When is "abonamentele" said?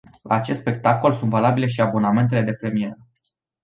1.81-2.41